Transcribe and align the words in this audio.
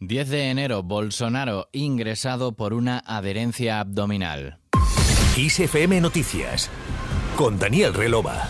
10 0.00 0.28
de 0.28 0.50
enero, 0.50 0.84
Bolsonaro 0.84 1.68
ingresado 1.72 2.52
por 2.52 2.72
una 2.72 2.98
adherencia 3.04 3.80
abdominal. 3.80 4.60
ISFM 5.36 6.00
Noticias 6.00 6.70
con 7.36 7.58
Daniel 7.58 7.94
Relova. 7.94 8.48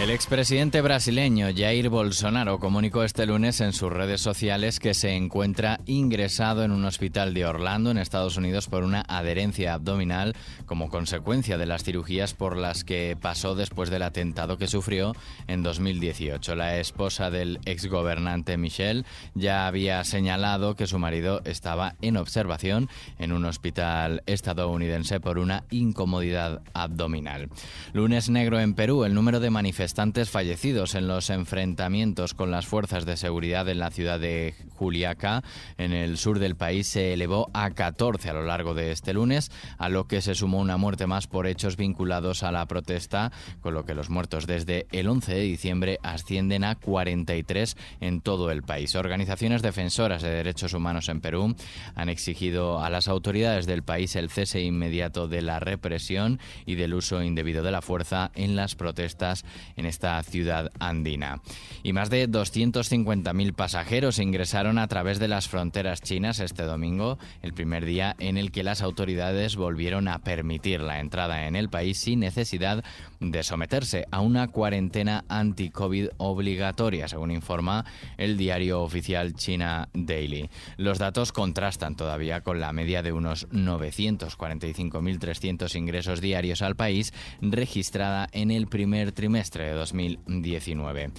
El 0.00 0.10
expresidente 0.10 0.82
brasileño 0.82 1.46
Jair 1.56 1.88
Bolsonaro 1.88 2.58
comunicó 2.58 3.04
este 3.04 3.26
lunes 3.26 3.60
en 3.60 3.72
sus 3.72 3.92
redes 3.92 4.20
sociales 4.20 4.80
que 4.80 4.92
se 4.92 5.14
encuentra 5.14 5.78
ingresado 5.86 6.64
en 6.64 6.72
un 6.72 6.84
hospital 6.84 7.32
de 7.32 7.46
Orlando, 7.46 7.92
en 7.92 7.98
Estados 7.98 8.36
Unidos, 8.36 8.66
por 8.66 8.82
una 8.82 9.04
adherencia 9.06 9.72
abdominal 9.72 10.34
como 10.66 10.88
consecuencia 10.88 11.58
de 11.58 11.66
las 11.66 11.84
cirugías 11.84 12.34
por 12.34 12.56
las 12.56 12.82
que 12.82 13.16
pasó 13.18 13.54
después 13.54 13.88
del 13.88 14.02
atentado 14.02 14.58
que 14.58 14.66
sufrió 14.66 15.14
en 15.46 15.62
2018. 15.62 16.56
La 16.56 16.76
esposa 16.78 17.30
del 17.30 17.60
exgobernante 17.64 18.56
Michelle 18.56 19.04
ya 19.34 19.68
había 19.68 20.02
señalado 20.02 20.74
que 20.74 20.88
su 20.88 20.98
marido 20.98 21.40
estaba 21.44 21.94
en 22.02 22.16
observación 22.16 22.88
en 23.20 23.30
un 23.30 23.44
hospital 23.44 24.24
estadounidense 24.26 25.20
por 25.20 25.38
una 25.38 25.62
incomodidad 25.70 26.62
abdominal. 26.74 27.48
Lunes 27.92 28.28
negro 28.28 28.58
en 28.58 28.74
Perú, 28.74 29.04
el 29.04 29.14
número 29.14 29.38
de 29.38 29.50
manifestantes 29.50 29.83
fallecidos 30.30 30.94
en 30.94 31.08
los 31.08 31.30
enfrentamientos 31.30 32.34
con 32.34 32.50
las 32.50 32.66
fuerzas 32.66 33.04
de 33.04 33.16
seguridad 33.16 33.68
en 33.68 33.78
la 33.78 33.90
ciudad 33.90 34.18
de 34.18 34.54
Juliaca, 34.76 35.42
en 35.76 35.92
el 35.92 36.16
sur 36.16 36.38
del 36.38 36.56
país, 36.56 36.88
se 36.88 37.12
elevó 37.12 37.50
a 37.52 37.70
14 37.70 38.30
a 38.30 38.32
lo 38.32 38.44
largo 38.44 38.74
de 38.74 38.92
este 38.92 39.12
lunes, 39.12 39.50
a 39.78 39.88
lo 39.88 40.06
que 40.06 40.22
se 40.22 40.34
sumó 40.34 40.58
una 40.58 40.76
muerte 40.76 41.06
más 41.06 41.26
por 41.26 41.46
hechos 41.46 41.76
vinculados 41.76 42.42
a 42.42 42.50
la 42.50 42.66
protesta, 42.66 43.30
con 43.60 43.74
lo 43.74 43.84
que 43.84 43.94
los 43.94 44.10
muertos 44.10 44.46
desde 44.46 44.86
el 44.90 45.08
11 45.08 45.34
de 45.34 45.40
diciembre 45.40 45.98
ascienden 46.02 46.64
a 46.64 46.76
43 46.76 47.76
en 48.00 48.20
todo 48.20 48.50
el 48.50 48.62
país. 48.62 48.94
Organizaciones 48.94 49.62
defensoras 49.62 50.22
de 50.22 50.30
derechos 50.30 50.72
humanos 50.72 51.08
en 51.08 51.20
Perú 51.20 51.54
han 51.94 52.08
exigido 52.08 52.80
a 52.80 52.90
las 52.90 53.08
autoridades 53.08 53.66
del 53.66 53.82
país 53.82 54.16
el 54.16 54.30
cese 54.30 54.62
inmediato 54.62 55.28
de 55.28 55.42
la 55.42 55.60
represión 55.60 56.40
y 56.64 56.74
del 56.76 56.94
uso 56.94 57.22
indebido 57.22 57.62
de 57.62 57.70
la 57.70 57.82
fuerza 57.82 58.30
en 58.34 58.56
las 58.56 58.74
protestas 58.74 59.44
en 59.76 59.86
esta 59.86 60.22
ciudad 60.22 60.70
andina. 60.78 61.40
Y 61.82 61.92
más 61.92 62.10
de 62.10 62.28
250.000 62.28 63.54
pasajeros 63.54 64.18
ingresaron 64.18 64.78
a 64.78 64.88
través 64.88 65.18
de 65.18 65.28
las 65.28 65.48
fronteras 65.48 66.00
chinas 66.00 66.40
este 66.40 66.64
domingo, 66.64 67.18
el 67.42 67.52
primer 67.52 67.84
día 67.84 68.16
en 68.18 68.36
el 68.36 68.52
que 68.52 68.62
las 68.62 68.82
autoridades 68.82 69.56
volvieron 69.56 70.08
a 70.08 70.20
permitir 70.20 70.80
la 70.80 71.00
entrada 71.00 71.46
en 71.46 71.56
el 71.56 71.68
país 71.68 71.98
sin 71.98 72.20
necesidad 72.20 72.84
de 73.20 73.42
someterse 73.42 74.06
a 74.10 74.20
una 74.20 74.48
cuarentena 74.48 75.24
anti-COVID 75.28 76.08
obligatoria, 76.18 77.08
según 77.08 77.30
informa 77.30 77.84
el 78.16 78.36
diario 78.36 78.82
oficial 78.82 79.34
China 79.34 79.88
Daily. 79.92 80.50
Los 80.76 80.98
datos 80.98 81.32
contrastan 81.32 81.96
todavía 81.96 82.42
con 82.42 82.60
la 82.60 82.72
media 82.72 83.02
de 83.02 83.12
unos 83.12 83.48
945.300 83.50 85.76
ingresos 85.76 86.20
diarios 86.20 86.62
al 86.62 86.76
país 86.76 87.12
registrada 87.40 88.28
en 88.32 88.50
el 88.50 88.66
primer 88.66 89.12
trimestre 89.12 89.63
2019. 89.72 91.12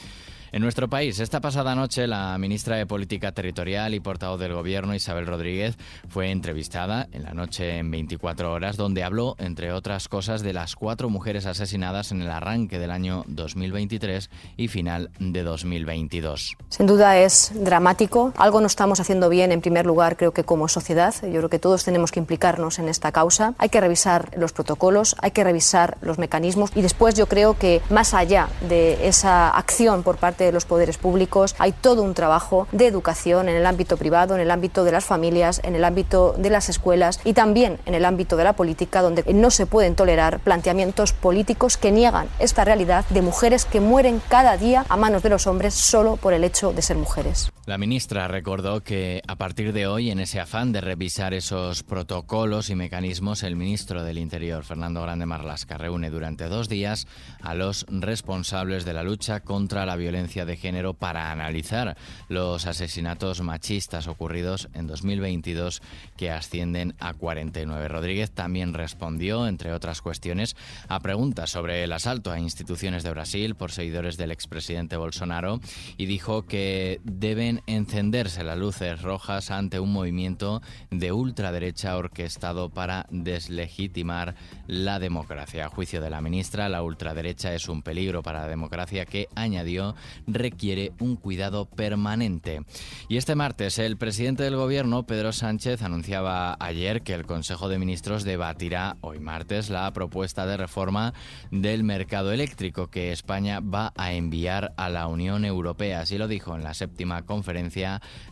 En 0.52 0.62
nuestro 0.62 0.88
país, 0.88 1.20
esta 1.20 1.42
pasada 1.42 1.76
noche, 1.76 2.08
la 2.08 2.38
ministra 2.38 2.78
de 2.78 2.86
Política 2.86 3.32
Territorial 3.32 3.94
y 3.94 4.00
portavoz 4.00 4.40
del 4.40 4.54
Gobierno, 4.54 4.94
Isabel 4.94 5.26
Rodríguez, 5.26 5.78
fue 6.08 6.32
entrevistada 6.32 7.08
en 7.12 7.24
la 7.24 7.34
noche 7.34 7.78
en 7.78 7.90
24 7.92 8.52
horas, 8.52 8.78
donde 8.78 9.04
habló, 9.04 9.36
entre 9.40 9.72
otras 9.72 10.08
cosas, 10.08 10.44
de 10.44 10.54
las 10.54 10.76
cuatro 10.76 11.10
mujeres 11.10 11.46
asesinadas 11.46 12.12
en 12.12 12.22
el 12.22 12.30
arranque 12.30 12.80
del 12.80 12.92
año 12.92 13.24
2023 13.28 14.30
y 14.58 14.68
final 14.68 15.10
de 15.20 15.44
2022. 15.44 16.56
Sin 16.70 16.86
duda 16.86 17.18
es 17.18 17.52
dramático. 17.56 18.34
Algo 18.38 18.62
no 18.62 18.68
estamos 18.68 19.00
haciendo 19.00 19.30
bien, 19.30 19.52
en 19.52 19.62
primer 19.62 19.86
lugar, 19.86 20.16
creo 20.16 20.32
que 20.32 20.44
como 20.44 20.68
sociedad. 20.68 21.14
Yo 21.24 21.38
creo 21.38 21.50
que 21.50 21.60
todos 21.60 21.84
tenemos 21.84 22.12
que 22.12 22.20
implicarnos 22.20 22.80
en 22.80 22.88
esta 22.88 23.12
causa. 23.12 23.56
Hay 23.58 23.70
que 23.70 23.82
revisar 23.82 24.32
los 24.38 24.54
protocolos, 24.54 25.16
hay 25.22 25.32
que 25.32 25.44
revisar 25.44 25.98
los 26.02 26.20
mecanismos 26.20 26.72
y 26.76 26.82
después 26.82 27.16
yo 27.16 27.28
creo 27.28 27.58
que 27.58 27.82
más 27.90 28.14
allá 28.14 28.50
de 28.68 29.08
esa 29.08 29.50
acción 29.50 30.04
por 30.04 30.18
parte 30.18 30.35
de 30.44 30.52
los 30.52 30.66
poderes 30.66 30.98
públicos. 30.98 31.56
Hay 31.58 31.72
todo 31.72 32.04
un 32.04 32.14
trabajo 32.14 32.68
de 32.72 32.88
educación 32.88 33.48
en 33.48 33.56
el 33.56 33.66
ámbito 33.66 33.98
privado, 33.98 34.36
en 34.36 34.42
el 34.42 34.52
ámbito 34.52 34.84
de 34.84 34.92
las 34.92 35.06
familias, 35.06 35.62
en 35.64 35.76
el 35.76 35.86
ámbito 35.86 36.36
de 36.38 36.50
las 36.50 36.70
escuelas 36.70 37.20
y 37.24 37.34
también 37.34 37.80
en 37.86 37.94
el 37.94 38.06
ámbito 38.06 38.36
de 38.36 38.44
la 38.44 38.54
política, 38.54 39.02
donde 39.02 39.24
no 39.34 39.50
se 39.52 39.66
pueden 39.66 39.96
tolerar 39.96 40.40
planteamientos 40.40 41.14
políticos 41.14 41.78
que 41.78 41.92
niegan 41.92 42.28
esta 42.40 42.66
realidad 42.66 43.06
de 43.10 43.22
mujeres 43.22 43.66
que 43.66 43.80
mueren 43.80 44.22
cada 44.28 44.58
día 44.58 44.86
a 44.90 44.98
manos 44.98 45.24
de 45.24 45.30
los 45.30 45.48
hombres 45.48 45.74
solo 45.74 46.18
por 46.18 46.34
el 46.34 46.44
hecho 46.44 46.74
de 46.74 46.82
ser 46.82 46.98
mujeres. 46.98 47.52
La 47.66 47.80
ministra 47.80 48.28
recordó 48.28 48.84
que 48.84 49.24
a 49.28 49.38
partir 49.38 49.74
de 49.74 49.88
hoy, 49.88 50.12
en 50.12 50.20
ese 50.20 50.40
afán 50.40 50.72
de 50.72 50.82
revisar 50.82 51.34
esos 51.34 51.82
protocolos 51.82 52.70
y 52.70 52.76
mecanismos, 52.76 53.42
el 53.42 53.56
ministro 53.56 54.04
del 54.04 54.20
Interior, 54.20 54.64
Fernando 54.64 55.02
Grande 55.02 55.26
Marlasca, 55.26 55.80
reúne 55.80 56.12
durante 56.12 56.48
dos 56.48 56.70
días 56.70 57.08
a 57.42 57.56
los 57.56 57.88
responsables 57.90 58.86
de 58.86 58.94
la 58.94 59.02
lucha 59.02 59.40
contra 59.40 59.88
la 59.88 59.96
violencia 59.96 60.46
de 60.46 60.58
género 60.58 60.94
para 60.94 61.32
analizar 61.32 61.98
los 62.30 62.68
asesinatos 62.68 63.42
machistas 63.42 64.06
ocurridos 64.06 64.70
en 64.76 64.86
2022 64.86 65.82
que 66.18 66.30
ascienden 66.30 66.94
a 67.00 67.16
49. 67.16 67.88
Rodríguez 67.88 68.30
también 68.30 68.76
respondió, 68.76 69.48
entre 69.48 69.74
otras 69.74 70.04
cuestiones, 70.04 70.56
a 70.88 71.00
preguntas 71.00 71.50
sobre 71.50 71.84
el 71.84 71.94
asalto 71.94 72.32
a 72.32 72.40
instituciones 72.40 73.02
de 73.02 73.10
Brasil 73.10 73.56
por 73.56 73.72
seguidores 73.72 74.18
del 74.18 74.30
expresidente 74.30 74.98
Bolsonaro 74.98 75.60
y 75.98 76.06
dijo 76.06 76.46
que 76.46 77.02
deben 77.04 77.55
encenderse 77.68 78.44
las 78.44 78.58
luces 78.58 79.02
rojas 79.02 79.52
ante 79.52 79.80
un 79.80 79.94
movimiento 79.94 80.62
de 80.92 81.12
ultraderecha 81.12 81.98
orquestado 81.98 82.70
para 82.70 83.06
deslegitimar 83.10 84.36
la 84.68 85.00
democracia. 85.00 85.66
A 85.66 85.70
juicio 85.70 86.02
de 86.02 86.10
la 86.10 86.22
ministra, 86.22 86.70
la 86.70 86.84
ultraderecha 86.84 87.54
es 87.54 87.70
un 87.70 87.82
peligro 87.82 88.22
para 88.24 88.42
la 88.42 88.48
democracia 88.48 89.06
que, 89.06 89.28
añadió, 89.36 89.96
requiere 90.28 90.92
un 91.00 91.16
cuidado 91.16 91.66
permanente. 91.66 92.62
Y 93.08 93.18
este 93.18 93.36
martes, 93.36 93.80
el 93.80 93.98
presidente 93.98 94.44
del 94.44 94.56
gobierno, 94.56 95.04
Pedro 95.04 95.32
Sánchez, 95.32 95.82
anunciaba 95.82 96.58
ayer 96.60 97.02
que 97.02 97.14
el 97.14 97.26
Consejo 97.26 97.70
de 97.70 97.80
Ministros 97.80 98.24
debatirá 98.24 98.98
hoy 99.02 99.20
martes 99.20 99.70
la 99.70 99.92
propuesta 99.94 100.46
de 100.46 100.58
reforma 100.58 101.14
del 101.52 101.84
mercado 101.84 102.32
eléctrico 102.32 102.90
que 102.90 103.12
España 103.12 103.60
va 103.60 103.94
a 103.96 104.14
enviar 104.14 104.74
a 104.78 104.90
la 104.90 105.08
Unión 105.08 105.46
Europea. 105.46 106.02
Así 106.02 106.18
lo 106.18 106.28
dijo 106.28 106.56
en 106.56 106.64
la 106.64 106.74
séptima 106.74 107.24
conferencia 107.24 107.45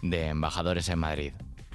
de 0.02 0.28
embajadores 0.28 0.90
en 0.90 1.00
Madrid. 1.00 1.34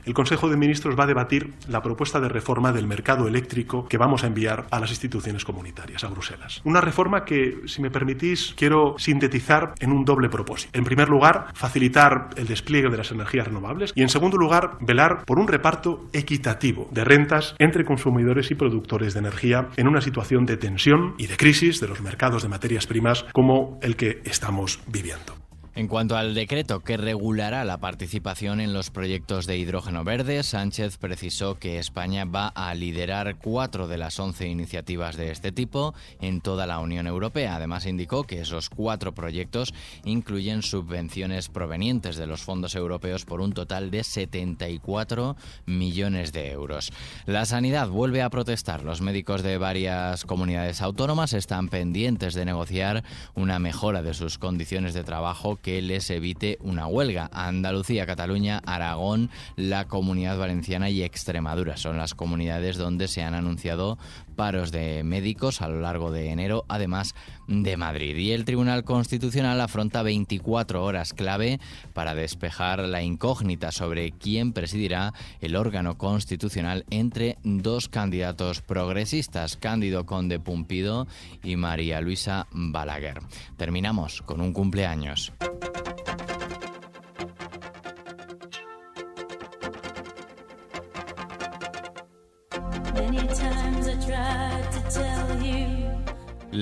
El 0.09 0.15
Consejo 0.15 0.49
de 0.49 0.56
Ministros 0.56 0.99
va 0.99 1.04
a 1.04 1.06
debatir 1.06 1.53
la 1.69 1.82
propuesta 1.82 2.19
de 2.19 2.31
reforma 2.31 2.72
del 2.72 2.87
mercado 2.87 3.28
eléctrico 3.28 3.87
que 3.88 3.99
vamos 3.99 4.25
a 4.25 4.28
enviar 4.28 4.66
a 4.71 4.81
las 4.81 4.88
instituciones 4.88 5.44
comunitarias, 5.44 6.03
a 6.03 6.09
Bruselas. 6.09 6.62
Una 6.65 6.81
reforma 6.81 7.26
que, 7.26 7.60
si 7.66 7.82
me 7.82 7.91
permitís, 7.91 8.54
quiero 8.56 8.94
sintetizar 8.97 9.75
en 9.81 9.93
un 9.93 10.06
doble 10.06 10.31
propósito. 10.31 10.71
En 10.72 10.84
primer 10.84 11.10
lugar, 11.10 11.49
facilitar 11.53 12.31
el 12.37 12.47
despliegue 12.47 12.88
de 12.88 12.97
las 12.97 13.10
energías 13.10 13.49
renovables 13.49 13.93
y, 13.94 14.00
en 14.00 14.09
segundo 14.09 14.38
lugar, 14.38 14.78
velar 14.81 15.26
por 15.26 15.38
un 15.38 15.47
reparto 15.47 16.06
equitativo 16.15 16.88
de 16.91 17.05
rentas 17.05 17.55
entre 17.59 17.84
consumidores 17.84 18.50
y 18.50 18.55
productores 18.55 19.12
de 19.12 19.20
energía 19.20 19.69
en 19.76 19.88
una 19.88 20.00
situación 20.00 20.47
de 20.47 20.56
tensión 20.56 21.16
y 21.19 21.26
de 21.26 21.37
crisis 21.37 21.81
de 21.81 21.88
los 21.88 22.00
mercados 22.00 22.43
de 22.43 22.49
materias 22.49 22.87
primas 22.87 23.26
como 23.34 23.78
el 23.82 23.97
que 23.97 24.22
estamos 24.25 24.81
viviendo. 24.87 25.48
En 25.78 25.87
cuanto 25.87 26.16
al 26.16 26.34
decreto 26.34 26.81
que 26.81 26.97
regulará 26.97 27.65
la 27.65 27.78
participación 27.78 28.61
en 28.61 28.72
los 28.72 28.91
proyectos 28.91 29.47
de 29.47 29.59
hidrógeno 29.59 30.03
verde, 30.03 30.43
Sánchez 30.43 30.99
precisó 30.99 31.55
que 31.55 31.78
España 31.78 32.25
va 32.25 32.49
a 32.49 32.75
liderar 32.75 33.37
cuatro 33.37 33.87
de 33.87 33.97
las 33.97 34.19
once 34.19 34.49
iniciativas 34.49 35.17
de 35.17 35.31
este 35.31 35.53
tipo 35.53 35.94
en 36.21 36.41
toda 36.41 36.67
la 36.67 36.81
Unión 36.81 37.06
Europea. 37.06 37.55
Además, 37.55 37.87
indicó 37.87 38.25
que 38.25 38.41
esos 38.41 38.71
cuatro 38.71 39.15
proyectos 39.15 39.72
incluyen 40.05 40.62
subvenciones 40.62 41.49
provenientes 41.49 42.17
de 42.17 42.27
los 42.27 42.43
fondos 42.43 42.75
europeos 42.75 43.25
por 43.25 43.41
un 43.41 43.53
total 43.53 43.93
de 43.93 44.03
74 44.03 45.37
millones 45.67 46.32
de 46.32 46.50
euros. 46.50 46.91
La 47.25 47.44
sanidad 47.44 47.87
vuelve 47.88 48.23
a 48.23 48.31
protestar. 48.31 48.82
Los 48.82 49.00
médicos 49.00 49.44
de 49.44 49.58
varias 49.58 50.25
comunidades 50.25 50.82
autónomas 50.82 51.35
están 51.35 51.69
pendientes 51.69 52.35
de 52.35 52.44
negociar 52.44 53.05
una 53.37 53.61
mejora 53.61 54.03
de 54.03 54.14
sus 54.14 54.38
condiciones 54.38 54.93
de 54.93 55.05
trabajo 55.05 55.56
les 55.82 56.11
evite 56.11 56.59
una 56.61 56.87
huelga. 56.87 57.31
Andalucía, 57.32 58.06
Cataluña, 58.06 58.61
Aragón, 58.65 59.31
la 59.56 59.87
Comunidad 59.87 60.38
Valenciana 60.38 60.91
y 60.91 61.03
Extremadura 61.03 61.76
son 61.76 61.97
las 61.97 62.15
comunidades 62.15 62.76
donde 62.76 63.09
se 63.09 63.23
han 63.23 63.35
anunciado 63.35 63.99
paros 64.37 64.70
de 64.70 65.03
médicos 65.03 65.62
a 65.62 65.69
lo 65.69 65.81
largo 65.81 66.12
de 66.12 66.31
enero, 66.31 66.65
además 66.69 67.15
de 67.49 67.76
Madrid. 67.76 68.17
Y 68.17 68.32
el 68.32 68.44
Tribunal 68.44 68.85
Constitucional 68.85 69.61
afronta 69.61 70.03
24 70.03 70.85
horas 70.85 71.12
clave 71.12 71.59
para 71.93 72.15
despejar 72.15 72.81
la 72.81 73.03
incógnita 73.03 73.73
sobre 73.73 74.12
quién 74.12 74.53
presidirá 74.53 75.12
el 75.41 75.56
órgano 75.56 75.99
constitucional 75.99 76.85
entre 76.91 77.37
dos 77.43 77.88
candidatos 77.88 78.62
progresistas, 78.62 79.56
Cándido 79.56 80.06
Conde 80.06 80.38
Pumpido 80.38 81.09
y 81.43 81.56
María 81.56 82.00
Luisa 82.00 82.47
Balaguer. 82.53 83.20
Terminamos 83.56 84.23
con 84.23 84.41
un 84.41 84.53
cumpleaños. 84.53 85.32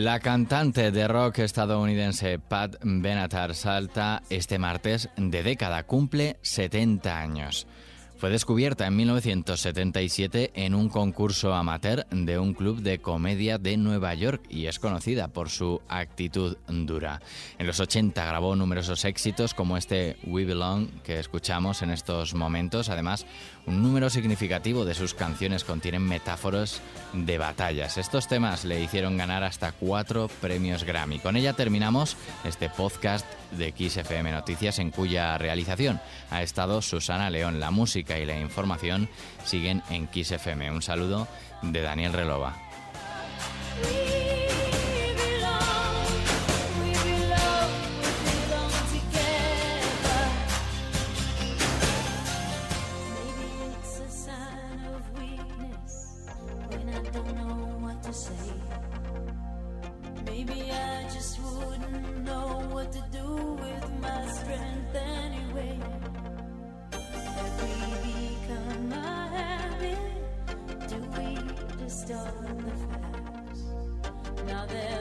La 0.07 0.21
cantante 0.21 0.91
de 0.93 1.09
rock 1.09 1.39
estadounidense 1.39 2.39
Pat 2.39 2.77
Benatar 2.83 3.55
salta 3.55 4.23
este 4.31 4.59
martes 4.59 5.09
de 5.17 5.43
década, 5.43 5.85
cumple 5.85 6.37
70 6.43 7.19
años. 7.19 7.67
Fue 8.19 8.31
descubierta 8.31 8.87
en 8.87 8.97
1977 8.97 10.53
en 10.55 10.75
un 10.75 10.89
concurso 10.89 11.53
amateur 11.53 12.07
de 12.11 12.39
un 12.39 12.55
club 12.55 12.81
de 12.81 12.99
comedia 12.99 13.59
de 13.59 13.77
Nueva 13.77 14.15
York 14.15 14.43
y 14.49 14.67
es 14.67 14.79
conocida 14.79 15.29
por 15.29 15.51
su 15.51 15.83
actitud 15.87 16.57
dura. 16.67 17.21
En 17.59 17.67
los 17.67 17.79
80 17.79 18.25
grabó 18.25 18.57
numerosos 18.57 19.05
éxitos 19.05 19.53
como 19.53 19.77
este 19.77 20.17
We 20.25 20.47
Belong 20.47 20.89
que 21.03 21.19
escuchamos 21.19 21.83
en 21.83 21.91
estos 21.91 22.33
momentos. 22.33 22.89
Además, 22.89 23.27
un 23.67 23.83
número 23.83 24.09
significativo 24.09 24.87
de 24.87 24.95
sus 24.95 25.13
canciones 25.13 25.65
contienen 25.65 26.03
metáforas 26.03 26.81
de 27.13 27.37
batallas. 27.37 27.99
Estos 27.99 28.29
temas 28.29 28.65
le 28.65 28.81
hicieron 28.81 29.19
ganar 29.19 29.45
hasta 29.45 29.73
cuatro 29.73 30.31
premios 30.41 30.85
Grammy. 30.85 31.19
Con 31.19 31.37
ella 31.37 31.53
terminamos 31.53 32.17
este 32.45 32.71
podcast 32.71 33.27
de 33.51 33.75
XFM 33.77 34.33
Noticias 34.33 34.79
en 34.79 34.91
cuya 34.91 35.37
realización 35.37 36.01
ha 36.31 36.43
estado 36.43 36.81
Susana 36.81 37.29
León. 37.29 37.61
La 37.61 37.71
música 37.71 38.06
y 38.15 38.25
la 38.25 38.39
información 38.39 39.09
siguen 39.45 39.83
en 39.91 40.09
XFM. 40.09 40.71
Un 40.71 40.83
saludo 40.83 41.27
de 41.63 41.83
Daniel 41.83 42.13
Relova. 42.13 42.57
Now 62.25 62.83
there's 62.93 63.16
stolen 72.07 72.57
the 72.65 72.71
facts. 72.87 73.63
Now 74.47 74.65
they're 74.67 74.96